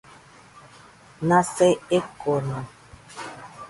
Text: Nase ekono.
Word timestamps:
Nase 1.29 1.67
ekono. 2.01 2.59